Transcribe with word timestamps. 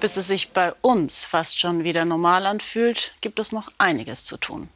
Bis 0.00 0.16
es 0.16 0.28
sich 0.28 0.52
bei 0.52 0.72
uns 0.80 1.24
fast 1.24 1.58
schon 1.58 1.82
wieder 1.82 2.04
normal 2.04 2.46
anfühlt, 2.46 3.12
gibt 3.20 3.40
es 3.40 3.50
noch 3.50 3.70
einiges 3.78 4.24
zu 4.24 4.36
tun. 4.36 4.68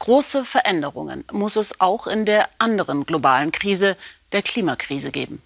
Große 0.00 0.44
Veränderungen 0.44 1.24
muss 1.32 1.56
es 1.56 1.80
auch 1.80 2.06
in 2.06 2.26
der 2.26 2.48
anderen 2.58 3.06
globalen 3.06 3.52
Krise, 3.52 3.96
der 4.32 4.42
Klimakrise, 4.42 5.12
geben. 5.12 5.42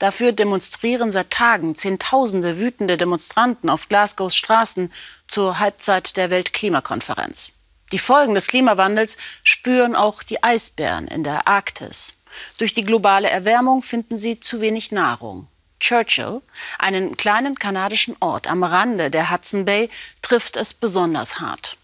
Dafür 0.00 0.32
demonstrieren 0.32 1.12
seit 1.12 1.30
Tagen 1.30 1.74
Zehntausende 1.74 2.58
wütende 2.58 2.96
Demonstranten 2.96 3.68
auf 3.68 3.88
Glasgows 3.88 4.34
Straßen 4.34 4.92
zur 5.28 5.58
Halbzeit 5.58 6.16
der 6.16 6.30
Weltklimakonferenz. 6.30 7.52
Die 7.92 7.98
Folgen 7.98 8.34
des 8.34 8.46
Klimawandels 8.46 9.16
spüren 9.44 9.94
auch 9.94 10.22
die 10.22 10.42
Eisbären 10.42 11.06
in 11.06 11.22
der 11.22 11.46
Arktis. 11.46 12.14
Durch 12.58 12.72
die 12.72 12.84
globale 12.84 13.28
Erwärmung 13.28 13.82
finden 13.82 14.16
sie 14.16 14.40
zu 14.40 14.60
wenig 14.60 14.90
Nahrung. 14.90 15.48
Churchill, 15.80 16.42
einen 16.78 17.16
kleinen 17.16 17.56
kanadischen 17.56 18.16
Ort 18.20 18.46
am 18.46 18.62
Rande 18.62 19.10
der 19.10 19.30
Hudson 19.30 19.64
Bay, 19.64 19.90
trifft 20.22 20.56
es 20.56 20.72
besonders 20.72 21.40
hart. 21.40 21.76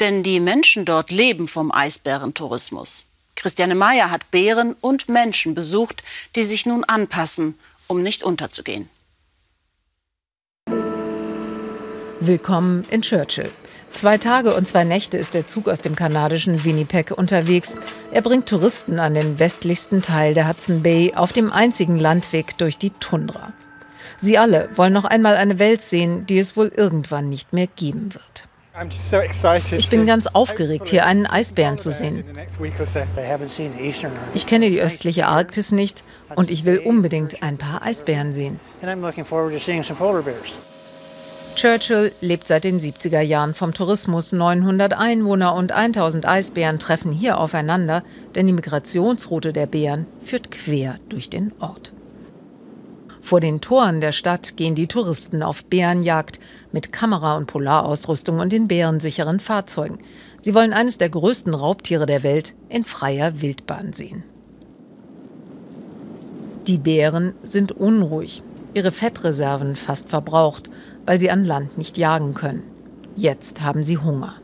Denn 0.00 0.22
die 0.22 0.40
Menschen 0.40 0.84
dort 0.84 1.10
leben 1.10 1.48
vom 1.48 1.72
Eisbärentourismus. 1.72 3.06
Christiane 3.36 3.74
Meyer 3.74 4.10
hat 4.10 4.30
Bären 4.30 4.74
und 4.80 5.08
Menschen 5.08 5.54
besucht, 5.54 6.02
die 6.36 6.44
sich 6.44 6.66
nun 6.66 6.84
anpassen, 6.84 7.58
um 7.86 8.02
nicht 8.02 8.22
unterzugehen. 8.22 8.88
Willkommen 12.20 12.84
in 12.90 13.02
Churchill. 13.02 13.50
Zwei 13.92 14.16
Tage 14.18 14.54
und 14.54 14.66
zwei 14.66 14.84
Nächte 14.84 15.18
ist 15.18 15.34
der 15.34 15.46
Zug 15.46 15.68
aus 15.68 15.80
dem 15.80 15.94
kanadischen 15.94 16.64
Winnipeg 16.64 17.10
unterwegs. 17.10 17.78
Er 18.10 18.22
bringt 18.22 18.48
Touristen 18.48 18.98
an 18.98 19.14
den 19.14 19.38
westlichsten 19.38 20.02
Teil 20.02 20.34
der 20.34 20.48
Hudson 20.48 20.82
Bay 20.82 21.12
auf 21.14 21.32
dem 21.32 21.52
einzigen 21.52 21.98
Landweg 21.98 22.56
durch 22.58 22.78
die 22.78 22.90
Tundra. 22.90 23.52
Sie 24.16 24.38
alle 24.38 24.70
wollen 24.76 24.92
noch 24.92 25.04
einmal 25.04 25.36
eine 25.36 25.58
Welt 25.58 25.82
sehen, 25.82 26.26
die 26.26 26.38
es 26.38 26.56
wohl 26.56 26.72
irgendwann 26.74 27.28
nicht 27.28 27.52
mehr 27.52 27.66
geben 27.66 28.14
wird. 28.14 28.48
Ich 29.76 29.90
bin 29.90 30.06
ganz 30.06 30.26
aufgeregt, 30.28 30.88
hier 30.88 31.04
einen 31.04 31.26
Eisbären 31.26 31.78
zu 31.78 31.92
sehen. 31.92 32.24
Ich 34.32 34.46
kenne 34.46 34.70
die 34.70 34.80
östliche 34.80 35.26
Arktis 35.26 35.72
nicht 35.72 36.02
und 36.34 36.50
ich 36.50 36.64
will 36.64 36.78
unbedingt 36.78 37.42
ein 37.42 37.58
paar 37.58 37.82
Eisbären 37.82 38.32
sehen. 38.32 38.58
Churchill 41.54 42.12
lebt 42.20 42.46
seit 42.46 42.64
den 42.64 42.80
70er 42.80 43.20
Jahren 43.20 43.54
vom 43.54 43.74
Tourismus. 43.74 44.32
900 44.32 44.94
Einwohner 44.94 45.54
und 45.54 45.72
1000 45.72 46.26
Eisbären 46.26 46.78
treffen 46.78 47.12
hier 47.12 47.38
aufeinander, 47.38 48.02
denn 48.34 48.46
die 48.46 48.52
Migrationsroute 48.52 49.52
der 49.52 49.66
Bären 49.66 50.06
führt 50.20 50.50
quer 50.50 50.96
durch 51.08 51.30
den 51.30 51.52
Ort. 51.60 51.92
Vor 53.20 53.40
den 53.40 53.60
Toren 53.60 54.00
der 54.00 54.12
Stadt 54.12 54.56
gehen 54.56 54.74
die 54.74 54.88
Touristen 54.88 55.42
auf 55.42 55.64
Bärenjagd 55.64 56.40
mit 56.72 56.92
Kamera- 56.92 57.36
und 57.36 57.46
Polarausrüstung 57.46 58.40
und 58.40 58.52
in 58.52 58.66
bärensicheren 58.66 59.38
Fahrzeugen. 59.38 59.98
Sie 60.40 60.54
wollen 60.54 60.72
eines 60.72 60.98
der 60.98 61.08
größten 61.08 61.54
Raubtiere 61.54 62.06
der 62.06 62.24
Welt 62.24 62.54
in 62.68 62.84
freier 62.84 63.40
Wildbahn 63.40 63.92
sehen. 63.92 64.24
Die 66.66 66.78
Bären 66.78 67.34
sind 67.42 67.72
unruhig, 67.72 68.42
ihre 68.74 68.92
Fettreserven 68.92 69.76
fast 69.76 70.08
verbraucht 70.08 70.70
weil 71.06 71.18
sie 71.18 71.30
an 71.30 71.44
Land 71.44 71.78
nicht 71.78 71.98
jagen 71.98 72.34
können. 72.34 72.62
Jetzt 73.16 73.62
haben 73.62 73.82
sie 73.82 73.98
Hunger. 73.98 74.34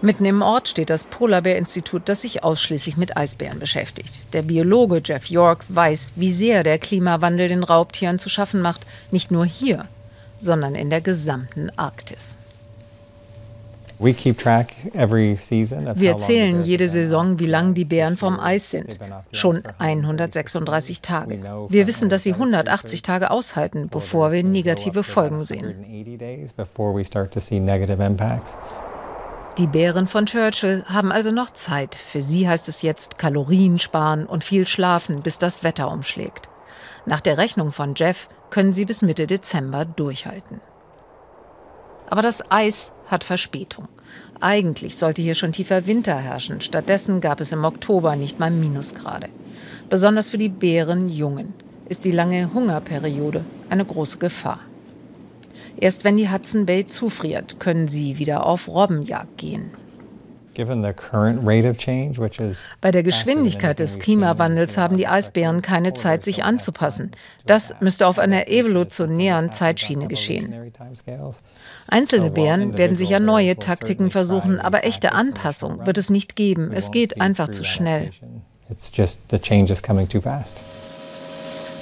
Mitten 0.00 0.26
im 0.26 0.42
Ort 0.42 0.68
steht 0.68 0.90
das 0.90 1.04
Polarbär-Institut, 1.04 2.02
das 2.06 2.22
sich 2.22 2.44
ausschließlich 2.44 2.98
mit 2.98 3.16
Eisbären 3.16 3.58
beschäftigt. 3.58 4.26
Der 4.34 4.42
Biologe 4.42 5.00
Jeff 5.02 5.26
York 5.26 5.64
weiß, 5.70 6.12
wie 6.16 6.30
sehr 6.30 6.62
der 6.62 6.78
Klimawandel 6.78 7.48
den 7.48 7.64
Raubtieren 7.64 8.18
zu 8.18 8.28
schaffen 8.28 8.60
macht, 8.60 8.86
nicht 9.10 9.30
nur 9.30 9.46
hier, 9.46 9.86
sondern 10.40 10.74
in 10.74 10.90
der 10.90 11.00
gesamten 11.00 11.70
Arktis. 11.76 12.36
Wir 15.96 16.18
zählen 16.18 16.62
jede 16.64 16.88
Saison, 16.88 17.38
wie 17.38 17.46
lang 17.46 17.74
die 17.74 17.84
Bären 17.84 18.16
vom 18.16 18.40
Eis 18.40 18.70
sind. 18.70 18.98
Schon 19.32 19.62
136 19.78 21.00
Tage. 21.00 21.40
Wir 21.68 21.86
wissen, 21.86 22.08
dass 22.08 22.22
sie 22.22 22.32
180 22.32 23.02
Tage 23.02 23.30
aushalten, 23.30 23.88
bevor 23.90 24.32
wir 24.32 24.42
negative 24.42 25.02
Folgen 25.02 25.44
sehen. 25.44 25.74
Die 29.58 29.68
Bären 29.68 30.08
von 30.08 30.26
Churchill 30.26 30.84
haben 30.86 31.12
also 31.12 31.30
noch 31.30 31.50
Zeit. 31.50 31.94
Für 31.94 32.20
sie 32.20 32.48
heißt 32.48 32.68
es 32.68 32.82
jetzt 32.82 33.18
Kalorien 33.18 33.78
sparen 33.78 34.26
und 34.26 34.42
viel 34.42 34.66
schlafen, 34.66 35.22
bis 35.22 35.38
das 35.38 35.62
Wetter 35.62 35.92
umschlägt. 35.92 36.48
Nach 37.06 37.20
der 37.20 37.38
Rechnung 37.38 37.70
von 37.70 37.94
Jeff 37.94 38.28
können 38.50 38.72
sie 38.72 38.84
bis 38.84 39.02
Mitte 39.02 39.28
Dezember 39.28 39.84
durchhalten. 39.84 40.60
Aber 42.08 42.22
das 42.22 42.50
Eis 42.50 42.92
hat 43.06 43.24
Verspätung. 43.24 43.88
Eigentlich 44.40 44.96
sollte 44.96 45.22
hier 45.22 45.34
schon 45.34 45.52
tiefer 45.52 45.86
Winter 45.86 46.16
herrschen. 46.16 46.60
Stattdessen 46.60 47.20
gab 47.20 47.40
es 47.40 47.52
im 47.52 47.64
Oktober 47.64 48.16
nicht 48.16 48.38
mal 48.38 48.50
Minusgrade. 48.50 49.28
Besonders 49.88 50.30
für 50.30 50.38
die 50.38 50.48
Bärenjungen 50.48 51.54
ist 51.88 52.04
die 52.04 52.10
lange 52.10 52.52
Hungerperiode 52.52 53.44
eine 53.70 53.84
große 53.84 54.18
Gefahr. 54.18 54.60
Erst 55.76 56.04
wenn 56.04 56.16
die 56.16 56.30
Hudson 56.30 56.66
Bay 56.66 56.86
zufriert, 56.86 57.58
können 57.58 57.88
sie 57.88 58.18
wieder 58.18 58.46
auf 58.46 58.68
Robbenjagd 58.68 59.38
gehen. 59.38 59.70
Bei 62.80 62.90
der 62.90 63.02
Geschwindigkeit 63.02 63.78
des 63.78 63.98
Klimawandels 63.98 64.76
haben 64.76 64.96
die 64.96 65.08
Eisbären 65.08 65.62
keine 65.62 65.94
Zeit, 65.94 66.24
sich 66.24 66.44
anzupassen. 66.44 67.12
Das 67.46 67.74
müsste 67.80 68.06
auf 68.06 68.18
einer 68.18 68.48
evolutionären 68.48 69.52
Zeitschiene 69.52 70.08
geschehen. 70.08 70.72
Einzelne 71.88 72.30
Bären 72.30 72.78
werden 72.78 72.96
sicher 72.96 73.20
neue 73.20 73.58
Taktiken 73.58 74.10
versuchen, 74.10 74.60
aber 74.60 74.84
echte 74.84 75.12
Anpassung 75.12 75.86
wird 75.86 75.98
es 75.98 76.10
nicht 76.10 76.36
geben. 76.36 76.72
Es 76.72 76.90
geht 76.90 77.20
einfach 77.20 77.48
zu 77.50 77.64
schnell. 77.64 78.10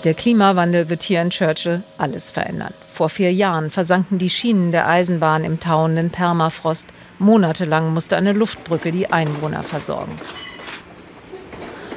Der 0.04 0.14
Klimawandel 0.14 0.88
wird 0.88 1.04
hier 1.04 1.22
in 1.22 1.30
Churchill 1.30 1.82
alles 1.96 2.30
verändern. 2.30 2.74
Vor 2.88 3.08
vier 3.08 3.32
Jahren 3.32 3.70
versanken 3.70 4.18
die 4.18 4.30
Schienen 4.30 4.72
der 4.72 4.88
Eisenbahn 4.88 5.44
im 5.44 5.60
tauenden 5.60 6.10
Permafrost. 6.10 6.88
Monatelang 7.22 7.94
musste 7.94 8.16
eine 8.16 8.32
Luftbrücke 8.32 8.92
die 8.92 9.10
Einwohner 9.10 9.62
versorgen. 9.62 10.12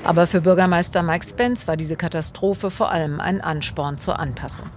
Aber 0.04 0.28
für 0.28 0.42
Bürgermeister 0.42 1.02
Mike 1.02 1.26
Spence 1.26 1.68
war 1.68 1.76
diese 1.76 1.96
Katastrophe 1.96 2.70
vor 2.70 2.92
allem 2.92 3.20
ein 3.20 3.42
Ansporn 3.42 3.98
zur 3.98 4.20
Anpassung. 4.20 4.68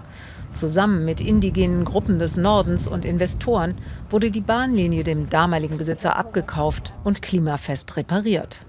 Zusammen 0.52 1.04
mit 1.04 1.20
indigenen 1.20 1.84
Gruppen 1.84 2.18
des 2.18 2.38
Nordens 2.38 2.88
und 2.88 3.04
Investoren 3.04 3.74
wurde 4.08 4.30
die 4.30 4.40
Bahnlinie 4.40 5.04
dem 5.04 5.28
damaligen 5.28 5.76
Besitzer 5.76 6.16
abgekauft 6.16 6.94
und 7.04 7.20
klimafest 7.20 7.94
repariert. 7.98 8.60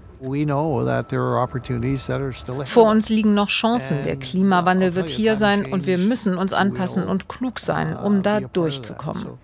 Vor 2.66 2.90
uns 2.90 3.08
liegen 3.08 3.32
noch 3.32 3.48
Chancen. 3.48 4.02
Der 4.04 4.16
Klimawandel 4.16 4.94
wird 4.94 5.08
hier 5.08 5.34
sein 5.34 5.64
und 5.72 5.86
wir 5.86 5.96
müssen 5.96 6.36
uns 6.36 6.52
anpassen 6.52 7.04
und 7.04 7.30
klug 7.30 7.58
sein, 7.58 7.96
um 7.96 8.18
uh, 8.18 8.20
da 8.20 8.40
durchzukommen. 8.40 9.38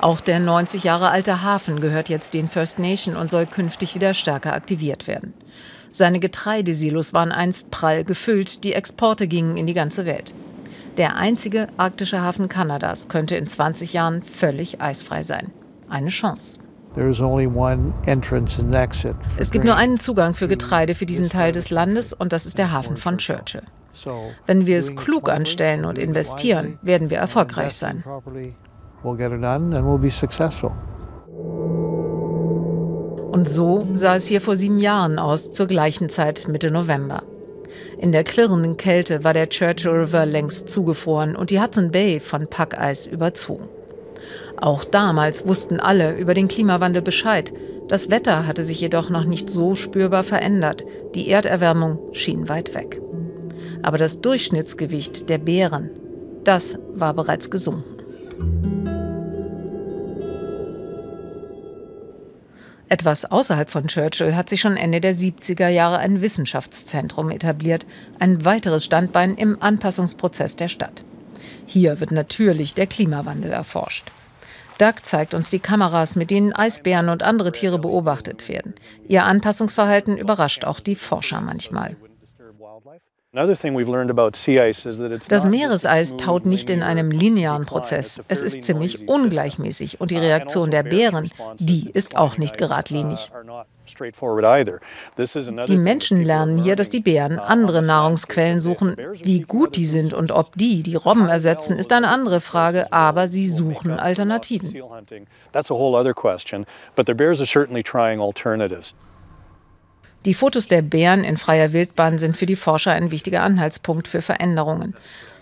Auch 0.00 0.20
der 0.20 0.40
90 0.40 0.84
Jahre 0.84 1.10
alte 1.10 1.42
Hafen 1.42 1.80
gehört 1.80 2.08
jetzt 2.08 2.34
den 2.34 2.48
First 2.48 2.78
Nation 2.78 3.16
und 3.16 3.30
soll 3.30 3.46
künftig 3.46 3.94
wieder 3.94 4.14
stärker 4.14 4.52
aktiviert 4.52 5.06
werden. 5.06 5.34
Seine 5.90 6.20
Getreidesilos 6.20 7.12
waren 7.12 7.32
einst 7.32 7.70
prall 7.70 8.04
gefüllt, 8.04 8.64
die 8.64 8.72
Exporte 8.72 9.28
gingen 9.28 9.56
in 9.56 9.66
die 9.66 9.74
ganze 9.74 10.06
Welt. 10.06 10.34
Der 10.96 11.16
einzige 11.16 11.68
arktische 11.76 12.20
Hafen 12.20 12.48
Kanadas 12.48 13.08
könnte 13.08 13.36
in 13.36 13.46
20 13.46 13.92
Jahren 13.92 14.22
völlig 14.22 14.80
eisfrei 14.80 15.22
sein 15.22 15.52
eine 15.88 16.08
Chance. 16.08 16.60
Es 19.36 19.50
gibt 19.50 19.64
nur 19.64 19.76
einen 19.76 19.98
Zugang 19.98 20.34
für 20.34 20.48
Getreide 20.48 20.94
für 20.94 21.06
diesen 21.06 21.28
Teil 21.28 21.52
des 21.52 21.70
Landes 21.70 22.12
und 22.12 22.32
das 22.32 22.46
ist 22.46 22.58
der 22.58 22.70
Hafen 22.70 22.96
von 22.96 23.18
Churchill. 23.18 23.62
Wenn 24.46 24.66
wir 24.66 24.78
es 24.78 24.96
klug 24.96 25.28
anstellen 25.28 25.84
und 25.84 25.98
investieren, 25.98 26.78
werden 26.82 27.10
wir 27.10 27.18
erfolgreich 27.18 27.74
sein. 27.74 28.02
Und 33.32 33.48
so 33.48 33.86
sah 33.92 34.16
es 34.16 34.26
hier 34.26 34.40
vor 34.40 34.56
sieben 34.56 34.78
Jahren 34.78 35.18
aus, 35.18 35.52
zur 35.52 35.66
gleichen 35.66 36.08
Zeit 36.08 36.46
Mitte 36.48 36.70
November. 36.70 37.22
In 37.98 38.12
der 38.12 38.24
klirrenden 38.24 38.76
Kälte 38.76 39.24
war 39.24 39.34
der 39.34 39.48
Churchill 39.48 39.90
River 39.90 40.26
längst 40.26 40.70
zugefroren 40.70 41.36
und 41.36 41.50
die 41.50 41.60
Hudson 41.60 41.90
Bay 41.90 42.20
von 42.20 42.46
Packeis 42.46 43.06
überzogen. 43.06 43.68
Auch 44.56 44.84
damals 44.84 45.46
wussten 45.46 45.80
alle 45.80 46.16
über 46.16 46.34
den 46.34 46.48
Klimawandel 46.48 47.02
Bescheid. 47.02 47.52
Das 47.88 48.10
Wetter 48.10 48.46
hatte 48.46 48.64
sich 48.64 48.80
jedoch 48.80 49.10
noch 49.10 49.24
nicht 49.24 49.50
so 49.50 49.74
spürbar 49.74 50.24
verändert. 50.24 50.84
Die 51.14 51.28
Erderwärmung 51.28 51.98
schien 52.12 52.48
weit 52.48 52.74
weg. 52.74 53.00
Aber 53.82 53.98
das 53.98 54.20
Durchschnittsgewicht 54.20 55.28
der 55.28 55.38
Bären, 55.38 55.90
das 56.44 56.78
war 56.94 57.14
bereits 57.14 57.50
gesunken. 57.50 57.94
Etwas 62.88 63.24
außerhalb 63.24 63.70
von 63.70 63.88
Churchill 63.88 64.36
hat 64.36 64.48
sich 64.48 64.60
schon 64.60 64.76
Ende 64.76 65.00
der 65.00 65.14
70er 65.14 65.68
Jahre 65.68 65.98
ein 65.98 66.20
Wissenschaftszentrum 66.20 67.30
etabliert, 67.30 67.86
ein 68.18 68.44
weiteres 68.44 68.84
Standbein 68.84 69.34
im 69.34 69.60
Anpassungsprozess 69.60 70.54
der 70.56 70.68
Stadt. 70.68 71.02
Hier 71.66 71.98
wird 72.00 72.12
natürlich 72.12 72.74
der 72.74 72.86
Klimawandel 72.86 73.50
erforscht. 73.50 74.12
Doug 74.78 74.94
zeigt 75.02 75.34
uns 75.34 75.50
die 75.50 75.60
Kameras, 75.60 76.16
mit 76.16 76.30
denen 76.30 76.52
Eisbären 76.52 77.08
und 77.08 77.22
andere 77.22 77.52
Tiere 77.52 77.78
beobachtet 77.78 78.48
werden. 78.48 78.74
Ihr 79.08 79.24
Anpassungsverhalten 79.24 80.16
überrascht 80.18 80.64
auch 80.64 80.80
die 80.80 80.96
Forscher 80.96 81.40
manchmal. 81.40 81.96
Das 85.28 85.46
Meereseis 85.46 86.16
taut 86.16 86.46
nicht 86.46 86.70
in 86.70 86.84
einem 86.84 87.10
linearen 87.10 87.66
Prozess. 87.66 88.20
Es 88.28 88.42
ist 88.42 88.62
ziemlich 88.62 89.08
ungleichmäßig 89.08 90.00
und 90.00 90.12
die 90.12 90.18
Reaktion 90.18 90.70
der 90.70 90.84
Bären, 90.84 91.28
die 91.58 91.90
ist 91.90 92.16
auch 92.16 92.38
nicht 92.38 92.58
geradlinig. 92.58 93.32
Die 95.68 95.76
Menschen 95.76 96.22
lernen 96.22 96.62
hier, 96.62 96.76
dass 96.76 96.88
die 96.90 97.00
Bären 97.00 97.40
andere 97.40 97.82
Nahrungsquellen 97.82 98.60
suchen. 98.60 98.96
Wie 99.20 99.40
gut 99.40 99.76
die 99.76 99.86
sind 99.86 100.14
und 100.14 100.30
ob 100.30 100.56
die 100.56 100.84
die 100.84 100.94
Robben 100.94 101.28
ersetzen, 101.28 101.76
ist 101.76 101.92
eine 101.92 102.08
andere 102.08 102.40
Frage, 102.40 102.92
aber 102.92 103.26
sie 103.26 103.48
suchen 103.48 103.90
Alternativen. 103.98 104.72
Die 110.24 110.34
Fotos 110.34 110.68
der 110.68 110.82
Bären 110.82 111.22
in 111.22 111.36
freier 111.36 111.72
Wildbahn 111.72 112.18
sind 112.18 112.36
für 112.36 112.46
die 112.46 112.56
Forscher 112.56 112.92
ein 112.92 113.10
wichtiger 113.10 113.42
Anhaltspunkt 113.42 114.08
für 114.08 114.22
Veränderungen. 114.22 114.94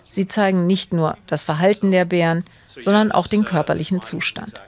Sie 0.09 0.27
zeigen 0.29 0.67
nicht 0.67 0.93
nur 0.93 1.17
das 1.27 1.45
Verhalten 1.45 1.91
der 1.91 2.05
Bären, 2.05 2.45
sondern 2.67 3.13
auch 3.13 3.27
den 3.27 3.45
körperlichen 3.45 4.03
Zustand. 4.03 4.61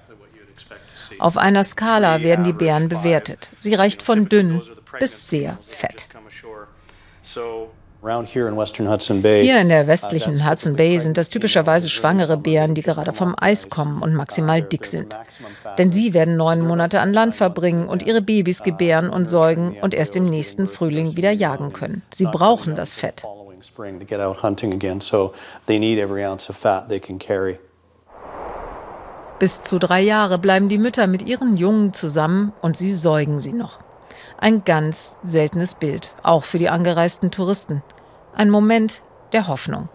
Auf 1.19 1.37
einer 1.37 1.64
Skala 1.64 2.22
werden 2.22 2.44
die 2.44 2.52
Bären 2.52 2.88
bewertet. 2.88 3.50
Sie 3.58 3.75
reicht 3.75 4.02
von 4.02 4.28
dünn 4.28 4.62
bis 4.99 5.28
sehr 5.28 5.58
fett. 5.66 6.06
Hier 8.05 9.61
in 9.61 9.71
der 9.71 9.87
westlichen 9.87 10.47
Hudson 10.47 10.77
Bay 10.77 10.99
sind 10.99 11.17
das 11.17 11.31
typischerweise 11.31 11.89
schwangere 11.89 12.37
Bären, 12.37 12.75
die 12.75 12.83
gerade 12.83 13.12
vom 13.12 13.35
Eis 13.39 13.71
kommen 13.71 14.03
und 14.03 14.12
maximal 14.12 14.61
dick 14.61 14.85
sind. 14.85 15.17
Denn 15.79 15.91
sie 15.91 16.12
werden 16.12 16.37
neun 16.37 16.61
Monate 16.61 17.01
an 17.01 17.15
Land 17.15 17.35
verbringen 17.35 17.89
und 17.89 18.03
ihre 18.03 18.21
Babys 18.21 18.62
gebären 18.62 19.09
und 19.09 19.31
säugen 19.31 19.77
und 19.81 19.95
erst 19.95 20.17
im 20.17 20.27
nächsten 20.27 20.69
Frühling 20.69 21.17
wieder 21.17 21.31
jagen 21.31 21.73
können. 21.73 22.03
Sie 22.12 22.27
brauchen 22.27 22.77
das 22.77 22.95
Fett. 22.95 23.25
Bis 29.39 29.62
zu 29.62 29.79
drei 29.79 30.03
Jahre 30.03 30.39
bleiben 30.39 30.69
die 30.69 30.79
Mütter 30.79 31.06
mit 31.06 31.27
ihren 31.27 31.56
Jungen 31.56 31.95
zusammen 31.95 32.53
und 32.61 32.77
sie 32.77 32.95
säugen 32.95 33.41
sie 33.41 33.55
noch. 33.55 33.79
Ein 34.37 34.65
ganz 34.65 35.17
seltenes 35.23 35.75
Bild, 35.75 36.11
auch 36.23 36.45
für 36.45 36.59
die 36.59 36.69
angereisten 36.69 37.31
Touristen. 37.31 37.83
Ein 38.36 38.50
Moment 38.50 39.00
der 39.32 39.46
Hoffnung. 39.46 39.88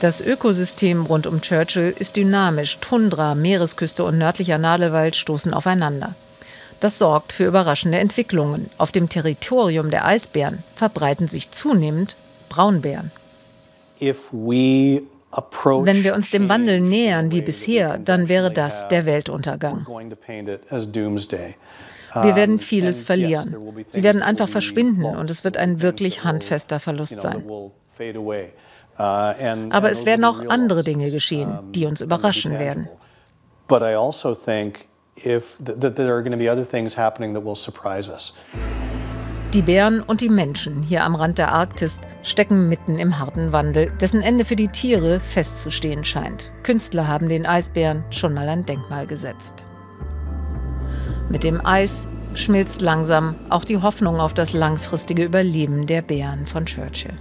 Das 0.00 0.20
Ökosystem 0.20 1.06
rund 1.06 1.26
um 1.26 1.40
Churchill 1.40 1.94
ist 1.98 2.16
dynamisch. 2.16 2.78
Tundra, 2.80 3.34
Meeresküste 3.34 4.04
und 4.04 4.18
nördlicher 4.18 4.58
Nadelwald 4.58 5.16
stoßen 5.16 5.54
aufeinander. 5.54 6.14
Das 6.80 6.98
sorgt 6.98 7.32
für 7.32 7.46
überraschende 7.46 7.98
Entwicklungen. 7.98 8.70
Auf 8.76 8.92
dem 8.92 9.08
Territorium 9.08 9.90
der 9.90 10.06
Eisbären 10.06 10.62
verbreiten 10.76 11.28
sich 11.28 11.50
zunehmend 11.50 12.16
Braunbären. 12.48 13.10
Wenn 15.86 16.04
wir 16.04 16.14
uns 16.14 16.30
dem 16.30 16.48
Wandel 16.48 16.80
nähern 16.80 17.32
wie 17.32 17.40
bisher, 17.40 17.98
dann 17.98 18.28
wäre 18.28 18.52
das 18.52 18.86
der 18.88 19.06
Weltuntergang. 19.06 19.86
Wir 22.22 22.36
werden 22.36 22.58
vieles 22.58 23.02
verlieren. 23.02 23.56
Sie 23.90 24.02
werden 24.02 24.22
einfach 24.22 24.48
verschwinden 24.48 25.04
und 25.04 25.30
es 25.30 25.44
wird 25.44 25.56
ein 25.56 25.82
wirklich 25.82 26.24
handfester 26.24 26.80
Verlust 26.80 27.20
sein. 27.20 27.44
Aber 28.96 29.90
es 29.90 30.06
werden 30.06 30.24
auch 30.24 30.46
andere 30.48 30.84
Dinge 30.84 31.10
geschehen, 31.10 31.58
die 31.72 31.86
uns 31.86 32.00
überraschen 32.00 32.58
werden. 32.58 32.88
Die 39.54 39.62
Bären 39.62 40.00
und 40.00 40.20
die 40.20 40.28
Menschen 40.28 40.82
hier 40.82 41.04
am 41.04 41.14
Rand 41.14 41.38
der 41.38 41.52
Arktis 41.52 42.00
stecken 42.24 42.68
mitten 42.68 42.98
im 42.98 43.20
harten 43.20 43.52
Wandel, 43.52 43.96
dessen 44.00 44.20
Ende 44.20 44.44
für 44.44 44.56
die 44.56 44.66
Tiere 44.66 45.20
festzustehen 45.20 46.04
scheint. 46.04 46.50
Künstler 46.64 47.06
haben 47.06 47.28
den 47.28 47.46
Eisbären 47.46 48.04
schon 48.10 48.34
mal 48.34 48.48
ein 48.48 48.66
Denkmal 48.66 49.06
gesetzt. 49.06 49.64
Mit 51.30 51.42
dem 51.42 51.64
Eis 51.64 52.06
schmilzt 52.34 52.82
langsam 52.82 53.34
auch 53.48 53.64
die 53.64 53.80
Hoffnung 53.80 54.20
auf 54.20 54.34
das 54.34 54.52
langfristige 54.52 55.24
Überleben 55.24 55.86
der 55.86 56.02
Bären 56.02 56.46
von 56.46 56.66
Churchill. 56.66 57.14